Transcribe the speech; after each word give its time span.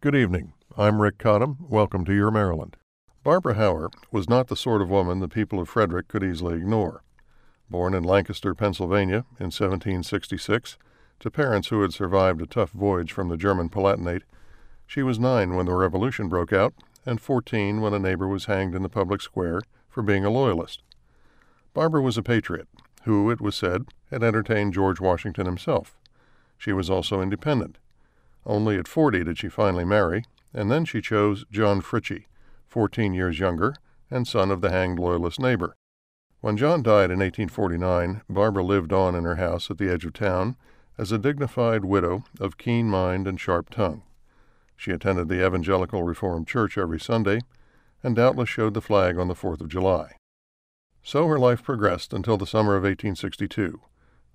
Good 0.00 0.14
evening. 0.14 0.52
I'm 0.76 1.02
Rick 1.02 1.18
Cottam. 1.18 1.56
Welcome 1.68 2.04
to 2.04 2.14
Your 2.14 2.30
Maryland. 2.30 2.76
Barbara 3.24 3.56
Hauer 3.56 3.92
was 4.12 4.28
not 4.28 4.46
the 4.46 4.54
sort 4.54 4.80
of 4.80 4.88
woman 4.88 5.18
the 5.18 5.26
people 5.26 5.58
of 5.58 5.68
Frederick 5.68 6.06
could 6.06 6.22
easily 6.22 6.54
ignore. 6.54 7.02
Born 7.68 7.94
in 7.94 8.04
Lancaster, 8.04 8.54
Pennsylvania 8.54 9.24
in 9.40 9.50
1766, 9.50 10.78
to 11.18 11.30
parents 11.32 11.66
who 11.66 11.82
had 11.82 11.92
survived 11.92 12.40
a 12.40 12.46
tough 12.46 12.70
voyage 12.70 13.10
from 13.10 13.28
the 13.28 13.36
German 13.36 13.70
Palatinate, 13.70 14.22
she 14.86 15.02
was 15.02 15.18
nine 15.18 15.56
when 15.56 15.66
the 15.66 15.74
Revolution 15.74 16.28
broke 16.28 16.52
out 16.52 16.74
and 17.04 17.20
14 17.20 17.80
when 17.80 17.92
a 17.92 17.98
neighbor 17.98 18.28
was 18.28 18.44
hanged 18.44 18.76
in 18.76 18.82
the 18.82 18.88
public 18.88 19.20
square 19.20 19.62
for 19.88 20.04
being 20.04 20.24
a 20.24 20.30
loyalist. 20.30 20.84
Barbara 21.74 22.02
was 22.02 22.16
a 22.16 22.22
patriot, 22.22 22.68
who, 23.02 23.32
it 23.32 23.40
was 23.40 23.56
said, 23.56 23.86
had 24.12 24.22
entertained 24.22 24.74
George 24.74 25.00
Washington 25.00 25.46
himself. 25.46 25.96
She 26.56 26.72
was 26.72 26.88
also 26.88 27.20
independent. 27.20 27.78
Only 28.46 28.76
at 28.78 28.88
40 28.88 29.24
did 29.24 29.38
she 29.38 29.48
finally 29.48 29.84
marry, 29.84 30.24
and 30.54 30.70
then 30.70 30.84
she 30.84 31.00
chose 31.00 31.44
John 31.50 31.80
Frietchie, 31.80 32.26
14 32.66 33.14
years 33.14 33.38
younger, 33.38 33.74
and 34.10 34.26
son 34.26 34.50
of 34.50 34.60
the 34.60 34.70
hanged 34.70 34.98
Loyalist 34.98 35.38
neighbor. 35.38 35.74
When 36.40 36.56
John 36.56 36.82
died 36.82 37.10
in 37.10 37.18
1849, 37.18 38.22
Barbara 38.28 38.62
lived 38.62 38.92
on 38.92 39.14
in 39.14 39.24
her 39.24 39.36
house 39.36 39.70
at 39.70 39.78
the 39.78 39.90
edge 39.90 40.04
of 40.04 40.12
town 40.12 40.56
as 40.96 41.12
a 41.12 41.18
dignified 41.18 41.84
widow 41.84 42.24
of 42.40 42.58
keen 42.58 42.88
mind 42.88 43.26
and 43.26 43.40
sharp 43.40 43.70
tongue. 43.70 44.02
She 44.76 44.92
attended 44.92 45.28
the 45.28 45.44
Evangelical 45.44 46.04
Reformed 46.04 46.46
Church 46.46 46.78
every 46.78 47.00
Sunday 47.00 47.40
and 48.02 48.14
doubtless 48.14 48.48
showed 48.48 48.74
the 48.74 48.80
flag 48.80 49.18
on 49.18 49.28
the 49.28 49.34
Fourth 49.34 49.60
of 49.60 49.68
July. 49.68 50.12
So 51.02 51.26
her 51.26 51.38
life 51.38 51.62
progressed 51.62 52.12
until 52.12 52.36
the 52.36 52.46
summer 52.46 52.76
of 52.76 52.82
1862, 52.82 53.80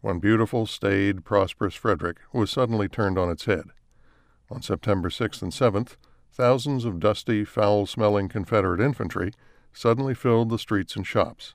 when 0.00 0.18
beautiful, 0.18 0.66
staid, 0.66 1.24
prosperous 1.24 1.74
Frederick 1.74 2.18
was 2.32 2.50
suddenly 2.50 2.88
turned 2.88 3.18
on 3.18 3.30
its 3.30 3.44
head. 3.44 3.64
On 4.50 4.62
September 4.62 5.08
6th 5.08 5.42
and 5.42 5.52
7th, 5.52 5.96
thousands 6.32 6.84
of 6.84 6.98
dusty, 6.98 7.44
foul 7.44 7.86
smelling 7.86 8.28
Confederate 8.28 8.80
infantry 8.80 9.32
suddenly 9.72 10.14
filled 10.14 10.50
the 10.50 10.58
streets 10.58 10.96
and 10.96 11.06
shops. 11.06 11.54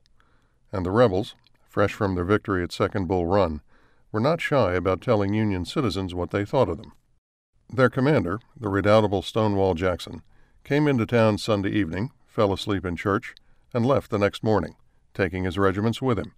And 0.72 0.86
the 0.86 0.92
rebels, 0.92 1.36
fresh 1.68 1.94
from 1.94 2.16
their 2.16 2.24
victory 2.24 2.64
at 2.64 2.72
Second 2.72 3.08
Bull 3.08 3.26
Run, 3.26 3.62
were 4.12 4.20
not 4.22 4.40
shy 4.40 4.74
about 4.74 5.02
telling 5.02 5.34
Union 5.34 5.66
citizens 5.66 6.16
what 6.16 6.32
they 6.32 6.46
thought 6.46 6.70
of 6.70 6.78
them. 6.78 6.94
Their 7.70 7.90
commander, 7.90 8.40
the 8.58 8.70
redoubtable 8.70 9.22
Stonewall 9.22 9.74
Jackson, 9.74 10.22
came 10.64 10.88
into 10.88 11.06
town 11.06 11.38
Sunday 11.38 11.72
evening, 11.72 12.12
fell 12.26 12.54
asleep 12.54 12.86
in 12.86 12.96
church, 12.96 13.36
and 13.74 13.86
left 13.86 14.10
the 14.10 14.18
next 14.18 14.44
morning 14.44 14.76
taking 15.16 15.46
his 15.46 15.58
regiments 15.58 16.02
with 16.02 16.20
him. 16.20 16.34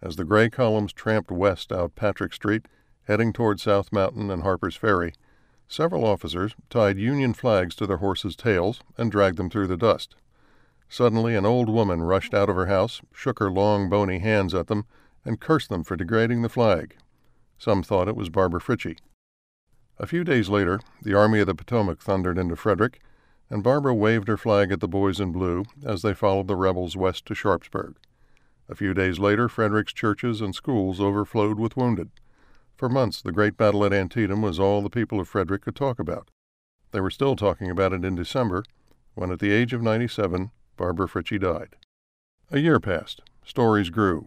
As 0.00 0.16
the 0.16 0.24
gray 0.24 0.48
columns 0.48 0.92
tramped 0.92 1.30
west 1.30 1.72
out 1.72 1.96
Patrick 1.96 2.32
Street, 2.32 2.66
heading 3.06 3.32
toward 3.32 3.60
South 3.60 3.92
Mountain 3.92 4.30
and 4.30 4.42
Harper's 4.42 4.76
Ferry, 4.76 5.12
several 5.68 6.04
officers 6.04 6.54
tied 6.70 6.98
Union 6.98 7.34
flags 7.34 7.74
to 7.74 7.86
their 7.86 7.98
horses' 7.98 8.36
tails 8.36 8.80
and 8.96 9.10
dragged 9.10 9.36
them 9.36 9.50
through 9.50 9.66
the 9.66 9.76
dust. 9.76 10.14
Suddenly, 10.88 11.34
an 11.34 11.46
old 11.46 11.68
woman 11.68 12.02
rushed 12.02 12.34
out 12.34 12.48
of 12.48 12.56
her 12.56 12.66
house, 12.66 13.00
shook 13.12 13.38
her 13.38 13.50
long, 13.50 13.88
bony 13.88 14.18
hands 14.18 14.54
at 14.54 14.68
them, 14.68 14.84
and 15.24 15.40
cursed 15.40 15.68
them 15.68 15.82
for 15.82 15.96
degrading 15.96 16.42
the 16.42 16.48
flag. 16.48 16.96
Some 17.58 17.82
thought 17.82 18.08
it 18.08 18.16
was 18.16 18.28
Barbara 18.28 18.60
Frietchie. 18.60 18.98
A 19.98 20.06
few 20.06 20.24
days 20.24 20.48
later, 20.48 20.80
the 21.02 21.14
Army 21.14 21.40
of 21.40 21.46
the 21.46 21.54
Potomac 21.54 22.00
thundered 22.00 22.36
into 22.36 22.56
Frederick, 22.56 23.00
and 23.48 23.62
Barbara 23.62 23.94
waved 23.94 24.28
her 24.28 24.36
flag 24.36 24.72
at 24.72 24.80
the 24.80 24.88
boys 24.88 25.20
in 25.20 25.32
blue 25.32 25.64
as 25.84 26.02
they 26.02 26.14
followed 26.14 26.48
the 26.48 26.56
rebels 26.56 26.96
west 26.96 27.26
to 27.26 27.34
Sharpsburg. 27.34 27.96
A 28.68 28.74
few 28.74 28.94
days 28.94 29.18
later, 29.18 29.48
Frederick's 29.48 29.92
churches 29.92 30.40
and 30.40 30.54
schools 30.54 31.00
overflowed 31.00 31.58
with 31.58 31.76
wounded. 31.76 32.10
For 32.76 32.88
months, 32.88 33.22
the 33.22 33.32
great 33.32 33.56
battle 33.56 33.84
at 33.84 33.92
Antietam 33.92 34.42
was 34.42 34.58
all 34.58 34.82
the 34.82 34.90
people 34.90 35.20
of 35.20 35.28
Frederick 35.28 35.62
could 35.62 35.76
talk 35.76 36.00
about. 36.00 36.30
They 36.90 37.00
were 37.00 37.10
still 37.10 37.36
talking 37.36 37.70
about 37.70 37.92
it 37.92 38.04
in 38.04 38.16
December, 38.16 38.64
when 39.14 39.30
at 39.30 39.38
the 39.38 39.52
age 39.52 39.72
of 39.72 39.80
97, 39.80 40.50
Barbara 40.76 41.06
Frietchie 41.06 41.40
died. 41.40 41.76
A 42.50 42.58
year 42.58 42.80
passed. 42.80 43.22
Stories 43.44 43.90
grew. 43.90 44.26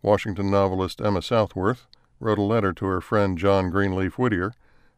Washington 0.00 0.50
novelist 0.50 1.00
Emma 1.00 1.20
Southworth 1.20 1.86
wrote 2.20 2.38
a 2.38 2.42
letter 2.42 2.72
to 2.72 2.86
her 2.86 3.00
friend 3.02 3.36
John 3.36 3.68
Greenleaf 3.70 4.18
Whittier, 4.18 4.54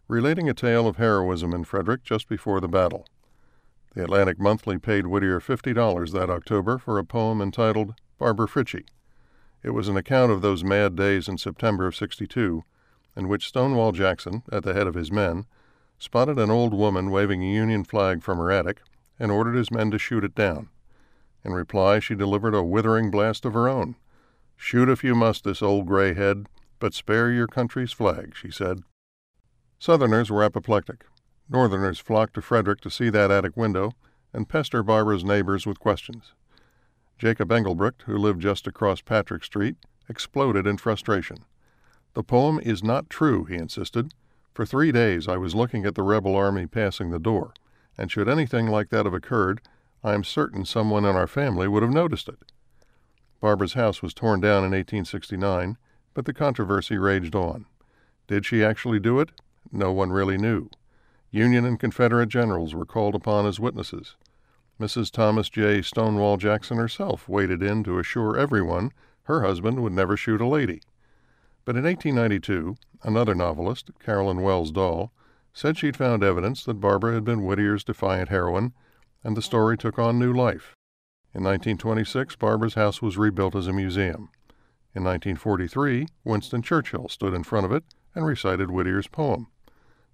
relating 0.06 0.48
a 0.48 0.54
tale 0.54 0.86
of 0.86 0.96
heroism 0.96 1.52
in 1.52 1.64
Frederick 1.64 2.04
just 2.04 2.28
before 2.28 2.60
the 2.60 2.68
battle. 2.68 3.06
The 3.94 4.04
Atlantic 4.04 4.38
Monthly 4.38 4.78
paid 4.78 5.08
Whittier 5.08 5.40
$50 5.40 6.12
that 6.12 6.30
October 6.30 6.78
for 6.78 6.98
a 6.98 7.04
poem 7.04 7.42
entitled 7.42 7.94
Barbara 8.18 8.46
Frietchie. 8.46 8.86
It 9.62 9.70
was 9.70 9.88
an 9.88 9.96
account 9.96 10.30
of 10.30 10.42
those 10.42 10.62
mad 10.62 10.94
days 10.94 11.28
in 11.28 11.38
September 11.38 11.88
of 11.88 11.96
62, 11.96 12.62
in 13.16 13.28
which 13.28 13.48
Stonewall 13.48 13.92
Jackson, 13.92 14.42
at 14.52 14.62
the 14.62 14.74
head 14.74 14.86
of 14.86 14.94
his 14.94 15.10
men, 15.10 15.46
spotted 15.98 16.38
an 16.38 16.50
old 16.50 16.74
woman 16.74 17.10
waving 17.10 17.42
a 17.42 17.52
Union 17.52 17.82
flag 17.82 18.22
from 18.22 18.38
her 18.38 18.52
attic 18.52 18.82
and 19.18 19.32
ordered 19.32 19.54
his 19.54 19.70
men 19.70 19.90
to 19.90 19.98
shoot 19.98 20.24
it 20.24 20.34
down. 20.34 20.68
In 21.44 21.52
reply, 21.52 22.00
she 22.00 22.14
delivered 22.14 22.54
a 22.54 22.62
withering 22.62 23.10
blast 23.10 23.44
of 23.44 23.54
her 23.54 23.68
own. 23.68 23.96
Shoot 24.56 24.88
if 24.88 25.02
you 25.02 25.14
must 25.14 25.44
this 25.44 25.62
old 25.62 25.86
gray 25.86 26.14
head, 26.14 26.46
but 26.78 26.92
spare 26.92 27.30
your 27.30 27.46
country's 27.46 27.92
flag, 27.92 28.34
she 28.36 28.50
said. 28.50 28.82
Southerners 29.78 30.30
were 30.30 30.42
apoplectic. 30.42 31.04
Northerners 31.48 31.98
flocked 31.98 32.34
to 32.34 32.42
Frederick 32.42 32.80
to 32.80 32.90
see 32.90 33.08
that 33.10 33.30
attic 33.30 33.56
window 33.56 33.92
and 34.32 34.48
pester 34.48 34.82
Barbara's 34.82 35.24
neighbors 35.24 35.66
with 35.66 35.78
questions. 35.78 36.32
Jacob 37.18 37.50
Engelbrecht, 37.50 38.02
who 38.02 38.18
lived 38.18 38.42
just 38.42 38.66
across 38.66 39.00
Patrick 39.00 39.44
Street, 39.44 39.76
exploded 40.08 40.66
in 40.66 40.76
frustration. 40.76 41.38
The 42.16 42.22
poem 42.22 42.58
is 42.62 42.82
not 42.82 43.10
true, 43.10 43.44
he 43.44 43.56
insisted. 43.56 44.14
For 44.54 44.64
three 44.64 44.90
days 44.90 45.28
I 45.28 45.36
was 45.36 45.54
looking 45.54 45.84
at 45.84 45.96
the 45.96 46.02
rebel 46.02 46.34
army 46.34 46.66
passing 46.66 47.10
the 47.10 47.18
door, 47.18 47.52
and 47.98 48.10
should 48.10 48.26
anything 48.26 48.68
like 48.68 48.88
that 48.88 49.04
have 49.04 49.12
occurred, 49.12 49.60
I 50.02 50.14
am 50.14 50.24
certain 50.24 50.64
someone 50.64 51.04
in 51.04 51.14
our 51.14 51.26
family 51.26 51.68
would 51.68 51.82
have 51.82 51.92
noticed 51.92 52.30
it. 52.30 52.38
Barbara's 53.38 53.74
house 53.74 54.00
was 54.00 54.14
torn 54.14 54.40
down 54.40 54.64
in 54.64 54.70
1869, 54.70 55.76
but 56.14 56.24
the 56.24 56.32
controversy 56.32 56.96
raged 56.96 57.34
on. 57.34 57.66
Did 58.28 58.46
she 58.46 58.64
actually 58.64 58.98
do 58.98 59.20
it? 59.20 59.32
No 59.70 59.92
one 59.92 60.10
really 60.10 60.38
knew. 60.38 60.70
Union 61.30 61.66
and 61.66 61.78
Confederate 61.78 62.30
generals 62.30 62.74
were 62.74 62.86
called 62.86 63.14
upon 63.14 63.44
as 63.44 63.60
witnesses. 63.60 64.16
Mrs. 64.80 65.10
Thomas 65.10 65.50
J. 65.50 65.82
Stonewall 65.82 66.38
Jackson 66.38 66.78
herself 66.78 67.28
waded 67.28 67.62
in 67.62 67.84
to 67.84 67.98
assure 67.98 68.38
everyone 68.38 68.92
her 69.24 69.42
husband 69.42 69.82
would 69.82 69.92
never 69.92 70.16
shoot 70.16 70.40
a 70.40 70.46
lady. 70.46 70.80
But 71.66 71.76
in 71.76 71.82
1892, 71.82 72.76
another 73.02 73.34
novelist, 73.34 73.90
Carolyn 73.98 74.40
Wells 74.40 74.70
Dall, 74.70 75.12
said 75.52 75.76
she'd 75.76 75.96
found 75.96 76.22
evidence 76.22 76.64
that 76.64 76.80
Barbara 76.80 77.14
had 77.14 77.24
been 77.24 77.40
Whittier's 77.40 77.82
defiant 77.82 78.28
heroine, 78.28 78.72
and 79.24 79.36
the 79.36 79.42
story 79.42 79.76
took 79.76 79.98
on 79.98 80.16
new 80.16 80.32
life. 80.32 80.76
In 81.34 81.42
1926, 81.42 82.36
Barbara's 82.36 82.74
house 82.74 83.02
was 83.02 83.18
rebuilt 83.18 83.56
as 83.56 83.66
a 83.66 83.72
museum. 83.72 84.30
In 84.94 85.02
1943, 85.02 86.06
Winston 86.24 86.62
Churchill 86.62 87.08
stood 87.08 87.34
in 87.34 87.42
front 87.42 87.66
of 87.66 87.72
it 87.72 87.82
and 88.14 88.24
recited 88.24 88.70
Whittier's 88.70 89.08
poem. 89.08 89.48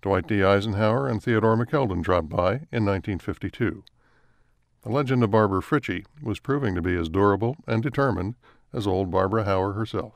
Dwight 0.00 0.26
D. 0.26 0.42
Eisenhower 0.42 1.06
and 1.06 1.22
Theodore 1.22 1.56
McKeldin 1.56 2.02
dropped 2.02 2.30
by 2.30 2.52
in 2.72 2.86
1952. 2.86 3.84
The 4.84 4.88
legend 4.88 5.22
of 5.22 5.30
Barbara 5.30 5.60
Frietchie 5.60 6.06
was 6.22 6.40
proving 6.40 6.74
to 6.74 6.82
be 6.82 6.96
as 6.96 7.10
durable 7.10 7.56
and 7.66 7.82
determined 7.82 8.36
as 8.72 8.86
old 8.86 9.10
Barbara 9.10 9.44
Hauer 9.44 9.74
herself. 9.74 10.14